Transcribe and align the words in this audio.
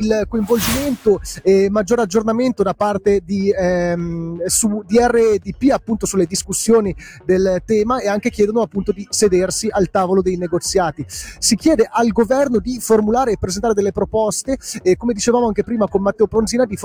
il 0.00 0.24
coinvolgimento 0.28 1.20
e 1.42 1.68
maggior 1.70 2.00
aggiornamento 2.00 2.62
da 2.62 2.74
parte 2.74 3.20
di, 3.24 3.50
ehm, 3.50 4.44
su, 4.46 4.82
di 4.86 4.98
RDP 4.98 5.70
appunto 5.72 6.06
sulle 6.06 6.26
discussioni 6.26 6.94
del 7.24 7.62
tema 7.64 8.00
e 8.00 8.08
anche 8.08 8.30
chiedono 8.30 8.62
appunto 8.62 8.92
di 8.92 9.06
sedersi 9.10 9.68
al 9.70 9.90
tavolo 9.90 10.22
dei 10.22 10.36
negoziati. 10.36 11.04
Si 11.06 11.56
chiede 11.56 11.88
al 11.90 12.08
governo 12.08 12.58
di 12.58 12.78
formulare 12.80 13.32
e 13.32 13.38
presentare 13.38 13.74
delle 13.74 13.92
proposte 13.92 14.58
e 14.82 14.96
come 14.96 15.12
dicevamo 15.12 15.46
anche 15.46 15.64
prima 15.64 15.86
con 15.86 16.02
Matteo 16.02 16.26
Pronzina 16.26 16.64
di, 16.64 16.76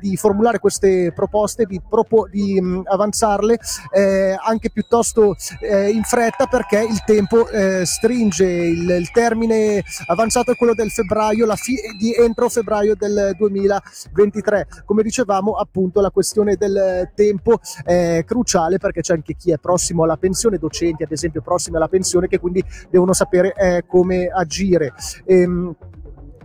di 0.00 0.16
formulare 0.16 0.58
queste 0.58 1.12
proposte, 1.14 1.64
di, 1.66 1.80
propo, 1.86 2.26
di 2.30 2.60
mh, 2.60 2.82
avanzarle 2.84 3.58
eh, 3.92 4.36
anche 4.42 4.70
piuttosto 4.70 5.36
eh, 5.60 5.90
in 5.90 6.02
fretta 6.02 6.46
perché 6.46 6.80
il 6.80 7.02
tempo 7.04 7.48
eh, 7.48 7.84
stringe, 7.84 8.44
il, 8.44 8.88
il, 8.90 9.10
termine 9.10 9.82
avanzato 10.06 10.52
è 10.52 10.56
quello 10.56 10.74
del 10.74 10.90
febbraio, 10.90 11.46
la 11.46 11.56
fi- 11.56 11.80
di 11.96 12.14
entro 12.14 12.39
febbraio 12.48 12.94
del 12.96 13.34
2023. 13.36 14.66
Come 14.84 15.02
dicevamo 15.02 15.52
appunto 15.52 16.00
la 16.00 16.10
questione 16.10 16.56
del 16.56 17.10
tempo 17.14 17.58
è 17.84 18.22
cruciale 18.26 18.78
perché 18.78 19.00
c'è 19.00 19.14
anche 19.14 19.34
chi 19.34 19.52
è 19.52 19.58
prossimo 19.58 20.04
alla 20.04 20.16
pensione, 20.16 20.58
docenti 20.58 21.02
ad 21.02 21.12
esempio 21.12 21.42
prossimi 21.42 21.76
alla 21.76 21.88
pensione 21.88 22.28
che 22.28 22.38
quindi 22.38 22.64
devono 22.88 23.12
sapere 23.12 23.52
eh, 23.54 23.84
come 23.86 24.26
agire. 24.26 24.92
Ehm, 25.24 25.74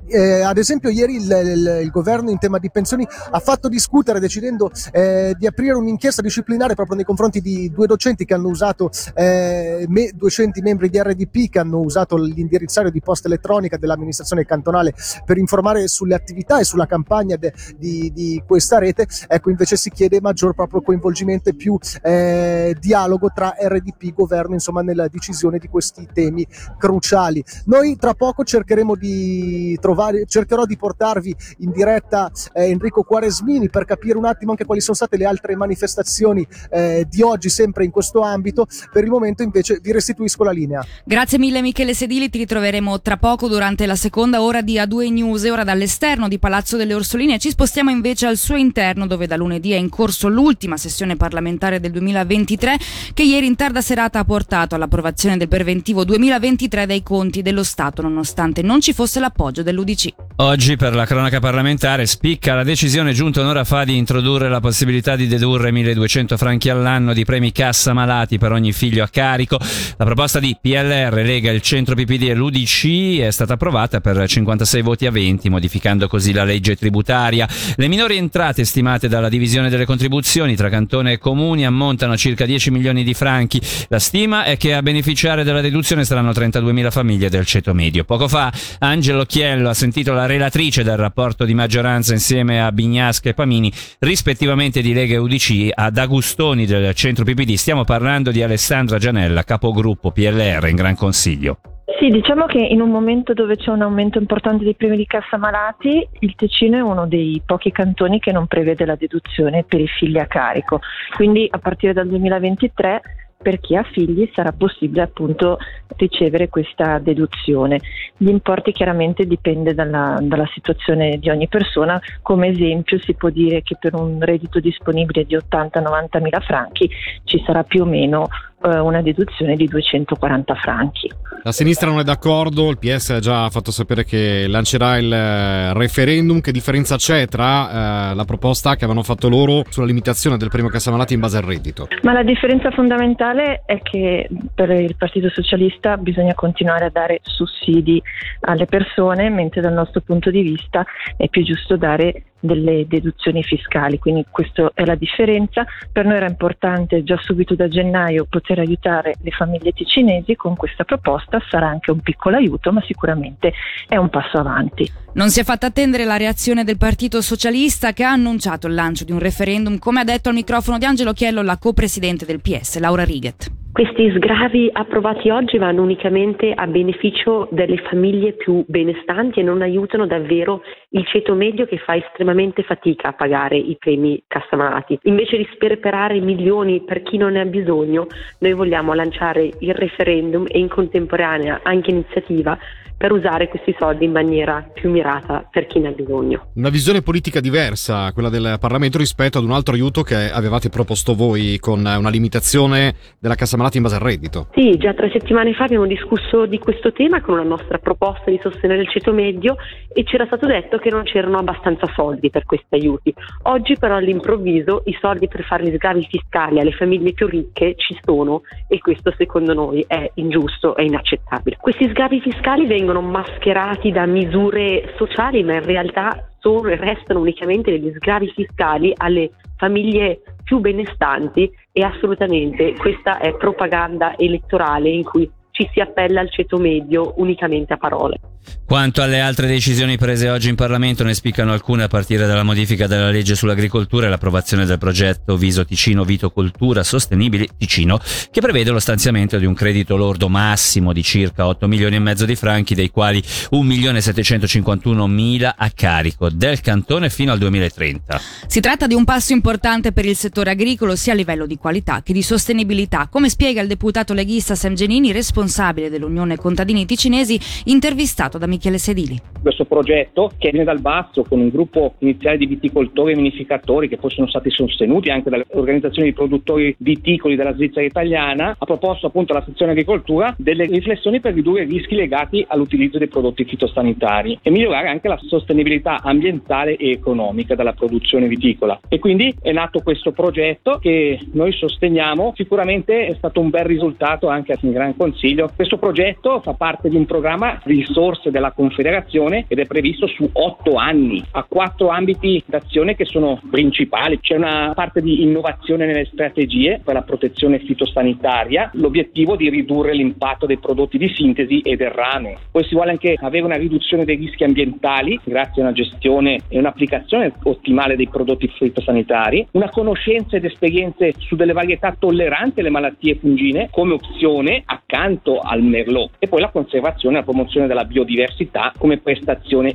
eh, 0.07 0.41
ad 0.41 0.57
esempio 0.57 0.89
ieri 0.89 1.15
il, 1.15 1.23
il, 1.23 1.79
il, 1.83 1.89
governo 1.89 2.29
in 2.29 2.37
tema 2.37 2.59
di 2.59 2.69
pensioni 2.69 3.07
ha 3.31 3.39
fatto 3.39 3.67
discutere 3.67 4.19
decidendo 4.19 4.71
eh, 4.91 5.35
di 5.37 5.47
aprire 5.47 5.73
un'inchiesta 5.73 6.21
disciplinare 6.21 6.75
proprio 6.75 6.95
nei 6.95 7.05
confronti 7.05 7.41
di 7.41 7.71
due 7.71 7.87
docenti 7.87 8.25
che 8.25 8.33
hanno 8.33 8.49
usato, 8.49 8.89
eh, 9.15 9.85
me, 9.87 10.11
docenti 10.13 10.61
membri 10.61 10.89
di 10.89 11.01
RDP 11.01 11.49
che 11.49 11.59
hanno 11.59 11.79
usato 11.79 12.17
l'indirizzario 12.17 12.91
di 12.91 13.01
posta 13.01 13.27
elettronica 13.27 13.77
dell'amministrazione 13.77 14.45
cantonale 14.45 14.93
per 15.25 15.37
informare 15.37 15.87
sulle 15.87 16.15
attività 16.15 16.59
e 16.59 16.63
sulla 16.63 16.85
campagna 16.85 17.35
de, 17.35 17.53
di, 17.77 18.11
di, 18.13 18.43
questa 18.45 18.77
rete. 18.77 19.07
Ecco, 19.27 19.49
invece 19.49 19.75
si 19.75 19.89
chiede 19.89 20.21
maggior 20.21 20.53
proprio 20.53 20.81
coinvolgimento 20.81 21.49
e 21.49 21.55
più 21.55 21.77
eh, 22.01 22.75
dialogo 22.79 23.31
tra 23.33 23.55
RDP 23.57 24.03
e 24.03 24.13
governo, 24.13 24.53
insomma, 24.53 24.81
nella 24.81 25.07
decisione 25.07 25.57
di 25.57 25.67
questi 25.67 26.07
temi 26.13 26.45
cruciali. 26.77 27.43
Noi 27.65 27.95
tra 27.97 28.13
poco 28.13 28.43
cercheremo 28.43 28.95
di 28.95 29.77
trovare 29.79 29.94
trovare, 29.95 30.25
cercherò 30.27 30.65
di 30.65 30.75
portarvi 30.75 31.35
in 31.59 31.71
diretta 31.71 32.29
eh, 32.53 32.65
Enrico 32.65 33.03
Quaresmini 33.03 33.69
per 33.69 33.85
capire 33.85 34.17
un 34.17 34.25
attimo 34.25 34.51
anche 34.51 34.65
quali 34.65 34.81
sono 34.81 34.95
state 34.95 35.15
le 35.17 35.25
altre 35.25 35.55
manifestazioni 35.55 36.45
eh, 36.69 37.07
di 37.09 37.21
oggi 37.21 37.49
sempre 37.49 37.85
in 37.85 37.91
questo 37.91 38.19
ambito. 38.19 38.67
Per 38.91 39.03
il 39.03 39.09
momento 39.09 39.41
invece 39.41 39.79
vi 39.81 39.93
restituisco 39.93 40.43
la 40.43 40.51
linea. 40.51 40.85
Grazie 41.05 41.39
mille 41.39 41.61
Michele 41.61 41.93
Sedili, 41.93 42.29
ti 42.29 42.39
ritroveremo 42.39 43.01
tra 43.01 43.17
poco 43.17 43.47
durante 43.47 43.85
la 43.85 43.95
seconda 43.95 44.41
ora 44.41 44.61
di 44.61 44.75
A2 44.75 45.11
News 45.11 45.45
e 45.45 45.51
ora 45.51 45.63
dall'esterno 45.63 46.27
di 46.27 46.37
Palazzo 46.37 46.75
delle 46.75 46.93
Orsoline 46.93 47.39
ci 47.39 47.49
spostiamo 47.49 47.89
invece 47.89 48.27
al 48.27 48.37
suo 48.37 48.55
interno 48.55 49.07
dove 49.07 49.27
da 49.27 49.37
lunedì 49.37 49.71
è 49.71 49.77
in 49.77 49.89
corso 49.89 50.27
l'ultima 50.27 50.75
sessione 50.75 51.15
parlamentare 51.15 51.79
del 51.79 51.91
2023 51.91 52.77
che 53.13 53.23
ieri 53.23 53.45
in 53.45 53.55
tarda 53.55 53.81
serata 53.81 54.19
ha 54.19 54.25
portato 54.25 54.75
all'approvazione 54.75 55.37
del 55.37 55.47
preventivo 55.47 56.03
2023 56.03 56.85
dei 56.85 57.03
conti 57.03 57.41
dello 57.41 57.63
Stato 57.63 58.01
nonostante 58.01 58.61
non 58.61 58.81
ci 58.81 58.93
fosse 58.93 59.19
l'appoggio 59.19 59.63
dell'UDC. 59.63 59.84
UDC. 59.85 60.13
Oggi 60.37 60.75
per 60.75 60.93
la 60.93 61.05
cronaca 61.05 61.39
parlamentare 61.39 62.05
spicca 62.05 62.55
la 62.55 62.63
decisione 62.63 63.13
giunta 63.13 63.39
un'ora 63.39 63.63
fa 63.63 63.85
di 63.85 63.95
introdurre 63.95 64.49
la 64.49 64.59
possibilità 64.59 65.15
di 65.15 65.27
dedurre 65.27 65.71
1200 65.71 66.35
franchi 66.35 66.69
all'anno 66.69 67.13
di 67.13 67.23
premi 67.23 67.53
cassa 67.53 67.93
malati 67.93 68.37
per 68.37 68.51
ogni 68.51 68.73
figlio 68.73 69.01
a 69.01 69.07
carico. 69.07 69.57
La 69.95 70.03
proposta 70.03 70.41
di 70.41 70.57
PLR, 70.59 71.13
Lega, 71.23 71.51
il 71.51 71.61
Centro 71.61 71.95
PPD 71.95 72.23
e 72.23 72.33
l'UDC 72.33 73.19
è 73.19 73.31
stata 73.31 73.53
approvata 73.53 74.01
per 74.01 74.27
56 74.27 74.81
voti 74.81 75.05
a 75.05 75.11
20, 75.11 75.49
modificando 75.49 76.09
così 76.09 76.33
la 76.33 76.43
legge 76.43 76.75
tributaria. 76.75 77.47
Le 77.77 77.87
minori 77.87 78.17
entrate 78.17 78.65
stimate 78.65 79.07
dalla 79.07 79.29
divisione 79.29 79.69
delle 79.69 79.85
contribuzioni 79.85 80.57
tra 80.57 80.67
cantone 80.67 81.13
e 81.13 81.17
comuni 81.17 81.65
ammontano 81.65 82.11
a 82.11 82.17
circa 82.17 82.45
10 82.45 82.71
milioni 82.71 83.05
di 83.05 83.13
franchi. 83.13 83.61
La 83.87 83.99
stima 83.99 84.43
è 84.43 84.57
che 84.57 84.73
a 84.73 84.81
beneficiare 84.81 85.45
della 85.45 85.61
deduzione 85.61 86.03
saranno 86.03 86.31
32.000 86.31 86.91
famiglie 86.91 87.29
del 87.29 87.45
ceto 87.45 87.73
medio. 87.73 88.03
Poco 88.03 88.27
fa 88.27 88.51
Angelo 88.79 89.23
Chiello 89.23 89.69
ha 89.69 89.73
sentito 89.75 90.13
la 90.13 90.25
relatrice 90.25 90.83
del 90.83 90.97
rapporto 90.97 91.45
di 91.45 91.53
maggioranza 91.53 92.13
insieme 92.13 92.59
a 92.59 92.71
Bignasca 92.71 93.29
e 93.29 93.33
Pamini, 93.35 93.71
rispettivamente 93.99 94.81
di 94.81 94.93
Lega 94.93 95.13
e 95.13 95.17
UDC, 95.17 95.69
ad 95.71 95.97
Agustoni 95.97 96.65
del 96.65 96.91
centro 96.95 97.23
PPD. 97.23 97.53
Stiamo 97.53 97.83
parlando 97.83 98.31
di 98.31 98.41
Alessandra 98.41 98.97
Gianella, 98.97 99.43
capogruppo 99.43 100.11
PLR 100.11 100.67
in 100.69 100.75
Gran 100.75 100.95
Consiglio. 100.95 101.59
Sì, 101.99 102.09
diciamo 102.09 102.45
che 102.45 102.57
in 102.57 102.81
un 102.81 102.89
momento 102.89 103.33
dove 103.33 103.57
c'è 103.57 103.69
un 103.69 103.81
aumento 103.81 104.17
importante 104.17 104.63
dei 104.63 104.75
premi 104.75 104.97
di 104.97 105.05
cassa 105.05 105.37
malati, 105.37 106.07
il 106.19 106.35
Ticino 106.35 106.77
è 106.77 106.81
uno 106.81 107.05
dei 107.05 107.41
pochi 107.45 107.71
cantoni 107.71 108.19
che 108.19 108.31
non 108.31 108.47
prevede 108.47 108.85
la 108.85 108.95
deduzione 108.95 109.63
per 109.63 109.79
i 109.81 109.87
figli 109.87 110.17
a 110.17 110.25
carico. 110.25 110.79
Quindi 111.15 111.47
a 111.49 111.59
partire 111.59 111.93
dal 111.93 112.07
2023 112.07 113.01
per 113.45 113.59
chi 113.59 113.75
ha 113.75 113.83
figli 113.83 114.27
sarà 114.33 114.53
possibile 114.53 115.03
appunto 115.03 115.59
ricevere 115.97 116.49
questa 116.49 116.97
deduzione. 116.97 117.79
Gli 118.17 118.27
importi 118.27 118.71
chiaramente 118.71 119.27
dipende 119.27 119.75
dalla, 119.75 120.17
dalla, 120.19 120.49
situazione 120.51 121.19
di 121.19 121.29
ogni 121.29 121.47
persona, 121.47 122.01
come 122.23 122.47
esempio 122.47 122.97
si 122.97 123.13
può 123.13 123.29
dire 123.29 123.61
che 123.61 123.77
per 123.79 123.93
un 123.93 124.19
reddito 124.19 124.59
disponibile 124.59 125.25
di 125.25 125.35
80-90 125.35 126.21
mila 126.23 126.39
franchi 126.39 126.89
ci 127.23 127.39
sarà 127.45 127.61
più 127.63 127.83
o 127.83 127.85
meno 127.85 128.29
eh, 128.63 128.79
una 128.79 129.01
deduzione 129.01 129.55
di 129.55 129.67
240 129.67 130.55
franchi. 130.55 131.11
La 131.43 131.51
sinistra 131.51 131.89
non 131.89 131.99
è 131.99 132.03
d'accordo, 132.03 132.69
il 132.69 132.77
PS 132.77 133.11
ha 133.11 133.19
già 133.19 133.49
fatto 133.49 133.69
sapere 133.71 134.03
che 134.03 134.47
lancerà 134.47 134.97
il 134.97 135.11
eh, 135.11 135.73
referendum. 135.73 136.41
Che 136.41 136.51
differenza 136.51 136.95
c'è 136.95 137.27
tra 137.27 138.11
eh, 138.11 138.15
la 138.15 138.25
proposta 138.25 138.71
che 138.71 138.85
avevano 138.85 139.03
fatto 139.03 139.29
loro 139.29 139.63
sulla 139.69 139.85
limitazione 139.85 140.37
del 140.37 140.49
premio 140.49 140.69
Cassamalati 140.69 141.13
in 141.13 141.19
base 141.19 141.37
al 141.37 141.43
reddito? 141.43 141.87
Ma 142.01 142.13
la 142.13 142.23
differenza 142.23 142.71
fondamentale 142.71 143.61
è 143.65 143.79
che 143.81 144.27
per 144.53 144.71
il 144.71 144.95
Partito 144.95 145.29
Socialista 145.29 145.97
bisogna 145.97 146.33
continuare 146.33 146.85
a 146.85 146.89
dare 146.89 147.19
sussidi 147.21 148.01
alle 148.41 148.65
persone, 148.65 149.29
mentre 149.29 149.61
dal 149.61 149.73
nostro 149.73 150.01
punto 150.01 150.31
di 150.31 150.41
vista 150.41 150.83
è 151.17 151.27
più 151.29 151.43
giusto 151.43 151.77
dare 151.77 152.23
delle 152.45 152.85
deduzioni 152.87 153.43
fiscali, 153.43 153.99
quindi 153.99 154.25
questa 154.29 154.71
è 154.73 154.85
la 154.85 154.95
differenza. 154.95 155.65
Per 155.91 156.05
noi 156.05 156.15
era 156.15 156.27
importante 156.27 157.03
già 157.03 157.17
subito 157.21 157.55
da 157.55 157.67
gennaio 157.67 158.25
poter 158.25 158.59
aiutare 158.59 159.15
le 159.21 159.31
famiglie 159.31 159.71
ticinesi 159.71 160.35
con 160.35 160.55
questa 160.55 160.83
proposta, 160.83 161.41
sarà 161.49 161.67
anche 161.67 161.91
un 161.91 161.99
piccolo 161.99 162.37
aiuto, 162.37 162.71
ma 162.71 162.81
sicuramente 162.85 163.53
è 163.87 163.97
un 163.97 164.09
passo 164.09 164.37
avanti. 164.37 164.89
Non 165.13 165.29
si 165.29 165.39
è 165.39 165.43
fatta 165.43 165.67
attendere 165.67 166.03
la 166.03 166.17
reazione 166.17 166.63
del 166.63 166.77
Partito 166.77 167.21
Socialista 167.21 167.93
che 167.93 168.03
ha 168.03 168.11
annunciato 168.11 168.67
il 168.67 168.73
lancio 168.73 169.05
di 169.05 169.11
un 169.11 169.19
referendum, 169.19 169.79
come 169.79 170.01
ha 170.01 170.03
detto 170.03 170.29
al 170.29 170.35
microfono 170.35 170.77
di 170.77 170.85
Angelo 170.85 171.13
Chiello 171.13 171.41
la 171.41 171.57
co-presidente 171.57 172.25
del 172.25 172.41
PS, 172.41 172.79
Laura 172.79 173.03
Righet. 173.03 173.64
Questi 173.75 174.09
sgravi 174.09 174.69
approvati 174.71 175.29
oggi 175.29 175.57
vanno 175.57 175.81
unicamente 175.81 176.53
a 176.55 176.65
beneficio 176.65 177.49
delle 177.51 177.75
famiglie 177.89 178.31
più 178.31 178.63
benestanti 178.65 179.41
e 179.41 179.43
non 179.43 179.61
aiutano 179.61 180.07
davvero 180.07 180.63
il 180.91 181.05
ceto 181.05 181.33
medio 181.33 181.65
che 181.65 181.77
fa 181.79 181.93
estremamente 181.93 182.63
fatica 182.63 183.09
a 183.09 183.13
pagare 183.13 183.57
i 183.57 183.75
premi 183.77 184.23
cassamalati. 184.27 184.97
Invece 185.03 185.35
di 185.35 185.49
sperperare 185.55 186.21
milioni 186.21 186.85
per 186.85 187.01
chi 187.01 187.17
non 187.17 187.33
ne 187.33 187.41
ha 187.41 187.45
bisogno, 187.45 188.07
noi 188.39 188.53
vogliamo 188.53 188.93
lanciare 188.93 189.51
il 189.59 189.73
referendum 189.73 190.45
e 190.47 190.57
in 190.57 190.69
contemporanea 190.69 191.59
anche 191.61 191.91
iniziativa 191.91 192.57
per 192.97 193.11
usare 193.11 193.47
questi 193.47 193.75
soldi 193.77 194.05
in 194.05 194.11
maniera 194.11 194.67
più 194.73 194.89
mirata 194.89 195.47
per 195.51 195.67
chi 195.67 195.79
ne 195.79 195.89
ha 195.89 195.91
bisogno. 195.91 196.47
Una 196.55 196.69
visione 196.69 197.01
politica 197.01 197.39
diversa, 197.39 198.11
quella 198.13 198.29
del 198.29 198.57
Parlamento, 198.59 198.97
rispetto 198.97 199.37
ad 199.37 199.43
un 199.43 199.51
altro 199.51 199.73
aiuto 199.73 200.01
che 200.01 200.31
avevate 200.31 200.69
proposto 200.69 201.13
voi 201.13 201.57
con 201.59 201.79
una 201.79 202.09
limitazione 202.09 202.95
della 203.19 203.35
cassa 203.35 203.57
malati 203.57 203.77
in 203.77 203.83
base 203.83 203.95
al 203.95 204.01
reddito. 204.01 204.47
Sì, 204.53 204.77
già 204.77 204.93
tre 204.93 205.09
settimane 205.11 205.53
fa 205.53 205.65
abbiamo 205.65 205.85
discusso 205.85 206.45
di 206.45 206.57
questo 206.57 206.91
tema 206.91 207.21
con 207.21 207.35
una 207.35 207.43
nostra 207.43 207.77
proposta 207.77 208.31
di 208.31 208.39
sostenere 208.41 208.81
il 208.81 208.89
ceto 208.89 209.13
medio 209.13 209.55
e 209.93 210.03
ci 210.03 210.15
era 210.15 210.25
stato 210.25 210.47
detto 210.47 210.77
che 210.77 210.89
non 210.89 211.03
c'erano 211.03 211.37
abbastanza 211.37 211.87
soldi 211.93 212.29
per 212.29 212.45
questi 212.45 212.75
aiuti. 212.75 213.13
Oggi 213.43 213.75
però 213.77 213.95
all'improvviso 213.95 214.83
i 214.85 214.97
soldi 214.99 215.27
per 215.27 215.43
fare 215.43 215.63
gli 215.65 215.75
sgravi 215.75 216.07
fiscali 216.09 216.59
alle 216.59 216.71
famiglie 216.71 217.13
più 217.13 217.27
ricche 217.27 217.75
ci 217.77 217.97
sono 218.01 218.41
e 218.67 218.79
questo 218.79 219.13
secondo 219.17 219.53
noi 219.53 219.83
è 219.87 220.09
ingiusto 220.15 220.75
e 220.75 220.85
inaccettabile. 220.85 221.57
Questi 221.59 221.89
sgravi 221.89 222.21
fiscali 222.21 222.65
vengono 222.65 222.84
vengono 222.85 223.01
mascherati 223.01 223.91
da 223.91 224.05
misure 224.05 224.93
sociali, 224.97 225.43
ma 225.43 225.55
in 225.55 225.65
realtà 225.65 226.29
sono 226.39 226.61
restano 226.61 227.19
unicamente 227.19 227.71
degli 227.71 227.91
sgravi 227.95 228.31
fiscali 228.35 228.93
alle 228.95 229.31
famiglie 229.57 230.21
più 230.43 230.59
benestanti 230.59 231.51
e 231.71 231.81
assolutamente 231.81 232.75
questa 232.75 233.17
è 233.17 233.35
propaganda 233.35 234.15
elettorale 234.15 234.89
in 234.89 235.03
cui 235.03 235.29
ci 235.55 235.69
si 235.71 235.79
appella 235.79 236.19
al 236.19 236.29
ceto 236.29 236.57
medio 236.57 237.13
unicamente 237.15 237.73
a 237.73 237.77
parole. 237.77 238.19
Quanto 238.65 239.01
alle 239.03 239.19
altre 239.19 239.47
decisioni 239.47 239.95
prese 239.95 240.29
oggi 240.29 240.49
in 240.49 240.55
Parlamento, 240.55 241.03
ne 241.03 241.13
spiccano 241.13 241.53
alcune 241.53 241.83
a 241.83 241.87
partire 241.87 242.25
dalla 242.25 242.43
modifica 242.43 242.87
della 242.87 243.09
legge 243.09 243.35
sull'agricoltura 243.35 244.07
e 244.07 244.09
l'approvazione 244.09 244.65
del 244.65 244.79
progetto 244.79 245.37
Viso 245.37 245.65
Ticino 245.65 246.03
Vitocoltura 246.03 246.83
Sostenibile 246.83 247.47
Ticino, 247.57 247.99
che 248.31 248.41
prevede 248.41 248.71
lo 248.71 248.79
stanziamento 248.79 249.37
di 249.37 249.45
un 249.45 249.53
credito 249.53 249.95
lordo 249.95 250.29
massimo 250.29 250.93
di 250.93 251.03
circa 251.03 251.45
8 251.45 251.67
milioni 251.67 251.95
e 251.95 251.99
mezzo 251.99 252.25
di 252.25 252.35
franchi, 252.35 252.73
dei 252.73 252.89
quali 252.89 253.23
1 253.51 253.61
milione 253.61 254.01
751 254.01 255.07
mila 255.07 255.55
a 255.57 255.69
carico 255.69 256.29
del 256.29 256.59
cantone 256.61 257.09
fino 257.09 257.31
al 257.31 257.37
2030. 257.37 258.19
Si 258.47 258.59
tratta 258.59 258.87
di 258.87 258.95
un 258.95 259.05
passo 259.05 259.33
importante 259.33 259.91
per 259.91 260.05
il 260.05 260.15
settore 260.15 260.51
agricolo 260.51 260.95
sia 260.95 261.13
a 261.13 261.15
livello 261.15 261.45
di 261.45 261.57
qualità 261.57 262.01
che 262.01 262.13
di 262.13 262.23
sostenibilità, 262.23 263.07
come 263.09 263.29
spiega 263.29 263.61
il 263.61 263.67
deputato 263.67 264.13
leghista 264.13 264.55
Sam 264.55 264.73
Genini, 264.73 265.11
responsabile 265.11 265.44
dell'Unione 265.89 266.35
Contadini 266.37 266.85
Ticinesi, 266.85 267.39
intervistato 267.65 268.37
da 268.37 268.47
Michele 268.47 268.77
Sedili. 268.77 269.34
Questo 269.45 269.65
progetto 269.65 270.31
che 270.39 270.49
viene 270.49 270.65
dal 270.65 270.81
basso 270.81 271.23
con 271.23 271.39
un 271.39 271.49
gruppo 271.49 271.93
iniziale 271.99 272.37
di 272.37 272.47
viticoltori 272.47 273.11
e 273.11 273.15
vinificatori 273.15 273.87
che 273.87 273.97
poi 273.97 274.09
sono 274.09 274.25
stati 274.25 274.49
sostenuti 274.49 275.11
anche 275.11 275.29
dalle 275.29 275.45
organizzazioni 275.51 276.07
di 276.07 276.15
produttori 276.15 276.75
viticoli 276.79 277.35
della 277.35 277.53
Svizzera 277.53 277.85
italiana 277.85 278.55
ha 278.57 278.65
proposto 278.65 279.05
appunto 279.05 279.33
alla 279.33 279.45
sezione 279.45 279.73
agricoltura 279.73 280.33
delle 280.39 280.65
riflessioni 280.65 281.19
per 281.19 281.35
ridurre 281.35 281.61
i 281.61 281.67
rischi 281.67 281.93
legati 281.93 282.43
all'utilizzo 282.47 282.97
dei 282.97 283.07
prodotti 283.07 283.45
fitosanitari 283.45 284.39
e 284.41 284.49
migliorare 284.49 284.87
anche 284.87 285.07
la 285.07 285.19
sostenibilità 285.23 286.01
ambientale 286.01 286.75
e 286.75 286.89
economica 286.89 287.53
della 287.53 287.73
produzione 287.73 288.27
viticola. 288.27 288.79
E 288.87 288.97
quindi 288.97 289.31
è 289.43 289.51
nato 289.51 289.81
questo 289.81 290.11
progetto 290.11 290.79
che 290.81 291.19
noi 291.33 291.51
sosteniamo, 291.51 292.33
sicuramente 292.35 293.05
è 293.05 293.13
stato 293.13 293.41
un 293.41 293.51
bel 293.51 293.65
risultato 293.65 294.27
anche 294.27 294.57
in 294.61 294.71
Gran 294.71 294.97
Consiglio. 294.97 295.51
Questo 295.55 295.77
progetto 295.77 296.39
fa 296.39 296.53
parte 296.53 296.89
di 296.89 296.95
un 296.95 297.05
programma 297.05 297.61
risorse 297.65 298.31
della 298.31 298.51
Confederazione 298.51 299.33
ed 299.47 299.59
è 299.59 299.65
previsto 299.65 300.07
su 300.07 300.29
otto 300.31 300.75
anni. 300.75 301.21
Ha 301.31 301.43
quattro 301.43 301.89
ambiti 301.89 302.41
d'azione 302.45 302.95
che 302.95 303.05
sono 303.05 303.41
principali. 303.49 304.19
C'è 304.19 304.35
una 304.35 304.71
parte 304.73 305.01
di 305.01 305.23
innovazione 305.23 305.85
nelle 305.85 306.05
strategie 306.05 306.79
per 306.83 306.93
la 306.93 307.01
protezione 307.01 307.59
fitosanitaria, 307.59 308.69
l'obiettivo 308.73 309.35
di 309.35 309.49
ridurre 309.49 309.93
l'impatto 309.93 310.45
dei 310.45 310.57
prodotti 310.57 310.97
di 310.97 311.11
sintesi 311.13 311.59
e 311.59 311.75
del 311.75 311.89
rame. 311.89 312.37
Poi 312.51 312.63
si 312.63 312.75
vuole 312.75 312.91
anche 312.91 313.15
avere 313.19 313.43
una 313.43 313.57
riduzione 313.57 314.05
dei 314.05 314.15
rischi 314.15 314.43
ambientali 314.43 315.19
grazie 315.23 315.61
a 315.61 315.65
una 315.65 315.73
gestione 315.73 316.39
e 316.47 316.57
un'applicazione 316.57 317.33
ottimale 317.43 317.95
dei 317.95 318.07
prodotti 318.07 318.47
fitosanitari, 318.47 319.47
una 319.51 319.69
conoscenza 319.69 320.37
ed 320.37 320.45
esperienze 320.45 321.13
su 321.17 321.35
delle 321.35 321.53
varietà 321.53 321.95
tolleranti 321.97 322.61
alle 322.61 322.69
malattie 322.69 323.15
fungine 323.15 323.69
come 323.71 323.93
opzione 323.93 324.63
accanto 324.65 325.39
al 325.39 325.61
merlot 325.61 326.11
e 326.19 326.27
poi 326.27 326.41
la 326.41 326.49
conservazione 326.49 327.15
e 327.15 327.19
la 327.19 327.25
promozione 327.25 327.67
della 327.67 327.85
biodiversità 327.85 328.73
come 328.77 328.97
prestazione 328.97 329.24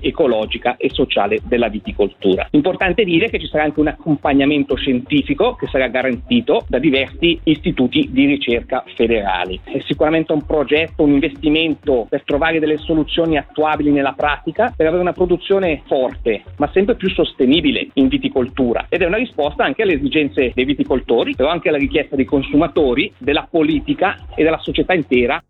ecologica 0.01 0.77
e 0.77 0.91
sociale 0.91 1.41
della 1.45 1.69
viticoltura. 1.69 2.47
Importante 2.53 3.05
dire 3.05 3.29
che 3.29 3.39
ci 3.39 3.47
sarà 3.47 3.65
anche 3.65 3.81
un 3.81 3.89
accompagnamento 3.89 4.77
scientifico 4.77 5.55
che 5.55 5.67
sarà 5.67 5.89
garantito 5.89 6.65
da 6.69 6.79
diversi 6.79 7.39
istituti 7.45 8.09
di 8.11 8.27
ricerca 8.27 8.85
federali. 8.95 9.61
È 9.65 9.81
sicuramente 9.87 10.33
un 10.33 10.45
progetto, 10.45 11.03
un 11.03 11.13
investimento 11.13 12.07
per 12.09 12.25
trovare 12.25 12.59
delle 12.59 12.79
soluzioni 12.79 13.37
attuabili 13.37 13.91
nella 13.91 14.15
pratica 14.17 14.73
per 14.77 14.87
avere 14.87 15.03
una 15.03 15.13
produzione 15.13 15.83
forte 15.87 16.43
ma 16.57 16.71
sempre 16.73 16.95
più 16.95 17.09
sostenibile 17.11 17.89
in 17.95 18.09
viticoltura 18.09 18.87
ed 18.89 19.03
è 19.03 19.07
una 19.07 19.17
risposta 19.17 19.65
anche 19.65 19.83
alle 19.83 19.95
esigenze 19.95 20.53
dei 20.55 20.65
viticoltori 20.65 21.35
però 21.35 21.49
anche 21.49 21.69
alla 21.69 21.79
richiesta 21.79 22.17
dei 22.17 22.25
consumatori, 22.25 23.13
della 23.19 23.47
politica 23.51 24.17
e 24.35 24.43
della 24.43 24.59
società 24.59 24.95
intera 24.95 25.43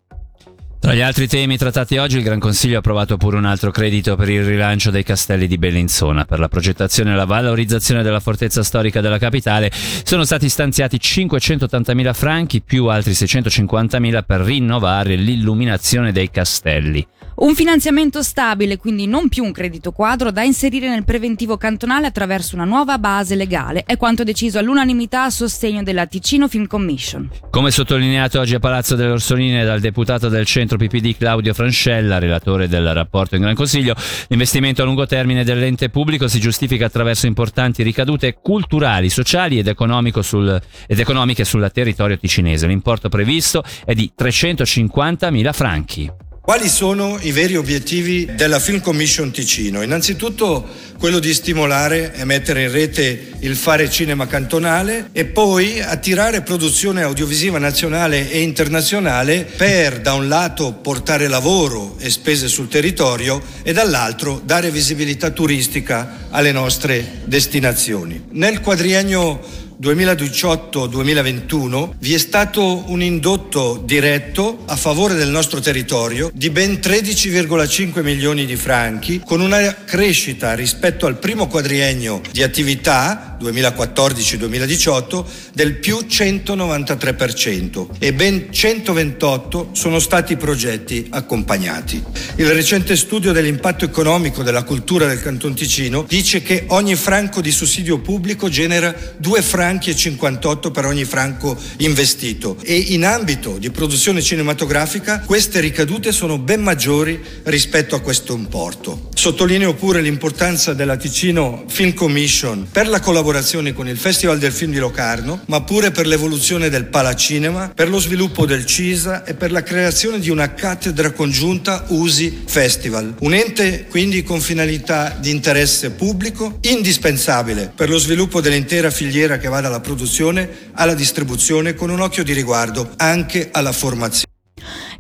tra 0.80 0.94
gli 0.94 1.02
altri 1.02 1.28
temi 1.28 1.58
trattati 1.58 1.98
oggi, 1.98 2.16
il 2.16 2.22
Gran 2.22 2.38
Consiglio 2.38 2.76
ha 2.76 2.78
approvato 2.78 3.18
pure 3.18 3.36
un 3.36 3.44
altro 3.44 3.70
credito 3.70 4.16
per 4.16 4.30
il 4.30 4.42
rilancio 4.42 4.90
dei 4.90 5.02
castelli 5.02 5.46
di 5.46 5.58
Bellinzona. 5.58 6.24
Per 6.24 6.38
la 6.38 6.48
progettazione 6.48 7.12
e 7.12 7.16
la 7.16 7.26
valorizzazione 7.26 8.02
della 8.02 8.18
fortezza 8.18 8.62
storica 8.62 9.02
della 9.02 9.18
capitale 9.18 9.70
sono 9.72 10.24
stati 10.24 10.48
stanziati 10.48 10.96
580.000 10.96 12.14
franchi 12.14 12.62
più 12.62 12.86
altri 12.86 13.12
650.000 13.12 14.22
per 14.24 14.40
rinnovare 14.40 15.16
l'illuminazione 15.16 16.12
dei 16.12 16.30
castelli. 16.30 17.06
Un 17.40 17.54
finanziamento 17.54 18.22
stabile, 18.22 18.76
quindi 18.76 19.06
non 19.06 19.30
più 19.30 19.44
un 19.44 19.52
credito 19.52 19.92
quadro, 19.92 20.30
da 20.30 20.42
inserire 20.42 20.90
nel 20.90 21.04
preventivo 21.04 21.56
cantonale 21.56 22.06
attraverso 22.06 22.54
una 22.54 22.66
nuova 22.66 22.98
base 22.98 23.34
legale, 23.34 23.84
è 23.86 23.96
quanto 23.96 24.24
deciso 24.24 24.58
all'unanimità 24.58 25.24
a 25.24 25.30
sostegno 25.30 25.82
della 25.82 26.04
Ticino 26.04 26.48
Film 26.48 26.66
Commission. 26.66 27.30
Come 27.48 27.70
sottolineato 27.70 28.40
oggi 28.40 28.56
a 28.56 28.58
Palazzo 28.58 28.94
delle 28.94 29.12
Orsoline 29.12 29.64
dal 29.64 29.80
deputato 29.80 30.28
del 30.28 30.44
centro 30.44 30.76
PPD 30.76 31.16
Claudio 31.16 31.54
Francella, 31.54 32.18
relatore 32.18 32.68
del 32.68 32.92
rapporto 32.92 33.36
in 33.36 33.40
Gran 33.40 33.54
Consiglio, 33.54 33.94
l'investimento 34.28 34.82
a 34.82 34.84
lungo 34.84 35.06
termine 35.06 35.42
dell'ente 35.42 35.88
pubblico 35.88 36.28
si 36.28 36.40
giustifica 36.40 36.84
attraverso 36.84 37.26
importanti 37.26 37.82
ricadute 37.82 38.34
culturali, 38.34 39.08
sociali 39.08 39.58
ed, 39.58 39.74
sul, 40.20 40.60
ed 40.86 40.98
economiche 40.98 41.44
sul 41.46 41.70
territorio 41.72 42.18
ticinese. 42.18 42.66
L'importo 42.66 43.08
previsto 43.08 43.64
è 43.86 43.94
di 43.94 44.12
350.000 44.14 45.52
franchi. 45.54 46.12
Quali 46.50 46.68
sono 46.68 47.16
i 47.20 47.30
veri 47.30 47.54
obiettivi 47.54 48.28
della 48.34 48.58
Film 48.58 48.80
Commission 48.80 49.30
Ticino? 49.30 49.82
Innanzitutto 49.82 50.66
quello 50.98 51.20
di 51.20 51.32
stimolare 51.32 52.12
e 52.12 52.24
mettere 52.24 52.64
in 52.64 52.72
rete 52.72 53.34
il 53.38 53.54
fare 53.54 53.88
cinema 53.88 54.26
cantonale 54.26 55.10
e 55.12 55.26
poi 55.26 55.80
attirare 55.80 56.42
produzione 56.42 57.02
audiovisiva 57.02 57.58
nazionale 57.58 58.32
e 58.32 58.40
internazionale 58.40 59.44
per 59.44 60.00
da 60.00 60.14
un 60.14 60.26
lato 60.26 60.72
portare 60.72 61.28
lavoro 61.28 61.94
e 62.00 62.10
spese 62.10 62.48
sul 62.48 62.66
territorio 62.66 63.40
e 63.62 63.72
dall'altro 63.72 64.42
dare 64.44 64.72
visibilità 64.72 65.30
turistica 65.30 66.26
alle 66.30 66.50
nostre 66.50 67.20
destinazioni. 67.26 68.24
Nel 68.30 68.60
quadriennio 68.60 69.68
2018-2021 69.80 71.92
vi 71.98 72.12
è 72.12 72.18
stato 72.18 72.90
un 72.90 73.02
indotto 73.02 73.80
diretto 73.82 74.64
a 74.66 74.76
favore 74.76 75.14
del 75.14 75.30
nostro 75.30 75.60
territorio 75.60 76.30
di 76.34 76.50
ben 76.50 76.72
13,5 76.72 78.02
milioni 78.02 78.44
di 78.44 78.56
franchi 78.56 79.22
con 79.24 79.40
una 79.40 79.76
crescita 79.84 80.52
rispetto 80.54 81.06
al 81.06 81.18
primo 81.18 81.46
quadriennio 81.46 82.20
di 82.30 82.42
attività 82.42 83.29
2014-2018 83.40 85.24
del 85.54 85.76
più 85.76 85.98
193% 86.08 87.86
e 87.98 88.12
ben 88.12 88.52
128 88.52 89.70
sono 89.72 89.98
stati 89.98 90.34
i 90.34 90.36
progetti 90.36 91.06
accompagnati. 91.10 92.02
Il 92.36 92.50
recente 92.52 92.96
studio 92.96 93.32
dell'impatto 93.32 93.84
economico 93.84 94.42
della 94.42 94.64
cultura 94.64 95.06
del 95.06 95.22
Canton 95.22 95.54
Ticino 95.54 96.04
dice 96.06 96.42
che 96.42 96.64
ogni 96.68 96.96
franco 96.96 97.40
di 97.40 97.50
sussidio 97.50 97.98
pubblico 97.98 98.48
genera 98.48 98.94
due 99.16 99.42
franchi 99.42 99.58
franchi 99.70 99.90
e 99.90 99.94
58 99.94 100.70
per 100.70 100.84
ogni 100.84 101.04
franco 101.04 101.56
investito 101.78 102.56
e 102.62 102.76
in 102.76 103.04
ambito 103.04 103.56
di 103.58 103.70
produzione 103.70 104.20
cinematografica 104.20 105.20
queste 105.20 105.60
ricadute 105.60 106.12
sono 106.12 106.38
ben 106.38 106.62
maggiori 106.62 107.22
rispetto 107.44 107.94
a 107.94 108.00
questo 108.00 108.34
importo. 108.34 109.08
Sottolineo 109.14 109.74
pure 109.74 110.00
l'importanza 110.00 110.72
della 110.74 110.96
Ticino 110.96 111.64
Film 111.68 111.94
Commission 111.94 112.66
per 112.70 112.88
la 112.88 113.00
collaborazione 113.00 113.28
con 113.74 113.86
il 113.86 113.96
Festival 113.96 114.38
del 114.38 114.50
Film 114.50 114.72
di 114.72 114.78
Locarno, 114.78 115.42
ma 115.46 115.62
pure 115.62 115.92
per 115.92 116.06
l'evoluzione 116.06 116.68
del 116.68 116.86
Palacinema, 116.86 117.70
per 117.72 117.88
lo 117.88 118.00
sviluppo 118.00 118.44
del 118.44 118.66
CISA 118.66 119.22
e 119.24 119.34
per 119.34 119.52
la 119.52 119.62
creazione 119.62 120.18
di 120.18 120.30
una 120.30 120.52
cattedra 120.52 121.12
congiunta 121.12 121.84
USI 121.88 122.42
Festival, 122.46 123.14
un 123.20 123.32
ente 123.32 123.86
quindi 123.88 124.24
con 124.24 124.40
finalità 124.40 125.16
di 125.20 125.30
interesse 125.30 125.90
pubblico 125.90 126.58
indispensabile 126.62 127.72
per 127.72 127.88
lo 127.88 127.98
sviluppo 127.98 128.40
dell'intera 128.40 128.90
filiera 128.90 129.38
che 129.38 129.48
va 129.48 129.60
dalla 129.60 129.80
produzione 129.80 130.48
alla 130.72 130.94
distribuzione 130.94 131.74
con 131.74 131.90
un 131.90 132.00
occhio 132.00 132.24
di 132.24 132.32
riguardo 132.32 132.90
anche 132.96 133.48
alla 133.52 133.72
formazione. 133.72 134.29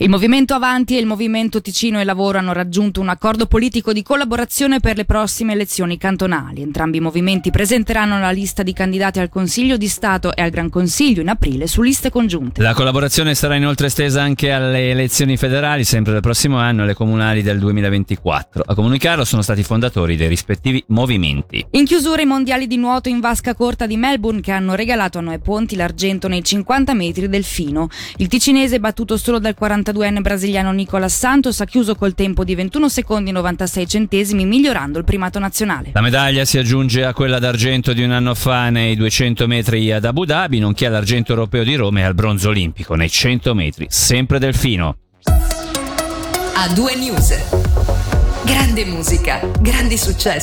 Il 0.02 0.08
Movimento 0.08 0.54
Avanti 0.54 0.96
e 0.96 0.98
il 0.98 1.04
Movimento 1.04 1.60
Ticino 1.60 2.00
e 2.00 2.04
Lavoro 2.04 2.38
hanno 2.38 2.54
raggiunto 2.54 3.02
un 3.02 3.10
accordo 3.10 3.44
politico 3.44 3.92
di 3.92 4.02
collaborazione 4.02 4.80
per 4.80 4.96
le 4.96 5.04
prossime 5.04 5.52
elezioni 5.52 5.98
cantonali. 5.98 6.62
Entrambi 6.62 6.96
i 6.96 7.00
movimenti 7.00 7.50
presenteranno 7.50 8.18
la 8.18 8.30
lista 8.30 8.62
di 8.62 8.72
candidati 8.72 9.18
al 9.18 9.28
Consiglio 9.28 9.76
di 9.76 9.88
Stato 9.88 10.34
e 10.34 10.40
al 10.40 10.48
Gran 10.48 10.70
Consiglio 10.70 11.20
in 11.20 11.28
aprile 11.28 11.66
su 11.66 11.82
liste 11.82 12.08
congiunte. 12.08 12.62
La 12.62 12.72
collaborazione 12.72 13.34
sarà 13.34 13.56
inoltre 13.56 13.88
estesa 13.88 14.22
anche 14.22 14.50
alle 14.50 14.88
elezioni 14.88 15.36
federali, 15.36 15.84
sempre 15.84 16.12
del 16.12 16.22
prossimo 16.22 16.56
anno, 16.56 16.80
e 16.80 16.84
alle 16.84 16.94
comunali 16.94 17.42
del 17.42 17.58
2024. 17.58 18.62
A 18.64 18.74
comunicarlo 18.74 19.26
sono 19.26 19.42
stati 19.42 19.60
i 19.60 19.64
fondatori 19.64 20.16
dei 20.16 20.28
rispettivi 20.28 20.82
movimenti. 20.86 21.62
In 21.72 21.84
chiusura 21.84 22.22
i 22.22 22.26
mondiali 22.26 22.66
di 22.66 22.78
nuoto 22.78 23.10
in 23.10 23.20
vasca 23.20 23.52
corta 23.54 23.86
di 23.86 23.98
Melbourne 23.98 24.40
che 24.40 24.52
hanno 24.52 24.74
regalato 24.74 25.18
a 25.18 25.20
Noè 25.20 25.40
Ponti 25.40 25.76
l'argento 25.76 26.26
nei 26.26 26.42
50 26.42 26.94
metri 26.94 27.28
del 27.28 27.44
fino. 27.44 27.88
Il 28.16 28.28
ticinese 28.28 28.80
battuto 28.80 29.18
solo 29.18 29.38
dal 29.38 29.52
42 29.52 29.88
32enne 29.90 30.20
brasiliano 30.20 30.72
Nicolas 30.72 31.16
Santos 31.16 31.60
ha 31.60 31.64
chiuso 31.64 31.94
col 31.94 32.14
tempo 32.14 32.44
di 32.44 32.54
21 32.54 32.88
secondi 32.88 33.30
e 33.30 33.32
96 33.32 33.86
centesimi, 33.86 34.44
migliorando 34.46 34.98
il 34.98 35.04
primato 35.04 35.38
nazionale. 35.38 35.90
La 35.92 36.00
medaglia 36.00 36.44
si 36.44 36.58
aggiunge 36.58 37.04
a 37.04 37.12
quella 37.12 37.38
d'argento 37.38 37.92
di 37.92 38.02
un 38.02 38.12
anno 38.12 38.34
fa 38.34 38.70
nei 38.70 38.96
200 38.96 39.46
metri 39.46 39.92
ad 39.92 40.04
Abu 40.04 40.24
Dhabi, 40.24 40.58
nonché 40.58 40.86
all'argento 40.86 41.32
europeo 41.32 41.64
di 41.64 41.74
Roma 41.74 42.00
e 42.00 42.02
al 42.04 42.14
bronzo 42.14 42.48
olimpico 42.50 42.94
nei 42.94 43.10
100 43.10 43.54
metri, 43.54 43.86
sempre 43.88 44.38
del 44.38 44.54
fino. 44.54 44.96
A 45.24 46.68
due 46.74 46.96
news. 46.96 47.34
Grande 48.44 48.84
musica, 48.84 49.40
grandi 49.60 49.96
successi. 49.96 50.38